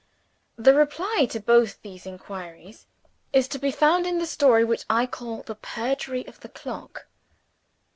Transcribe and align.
The 0.55 0.73
reply 0.73 1.27
to 1.29 1.39
both 1.39 1.79
these 1.83 2.07
inquiries 2.07 2.87
is 3.33 3.47
to 3.49 3.59
be 3.59 3.69
found 3.69 4.07
in 4.07 4.17
the 4.17 4.25
story 4.25 4.63
which 4.63 4.83
I 4.89 5.05
call 5.05 5.43
the 5.43 5.53
Perjury 5.53 6.25
of 6.25 6.39
the 6.39 6.49
Clock. 6.49 7.05